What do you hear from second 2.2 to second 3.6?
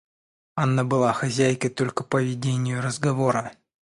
ведению разговора.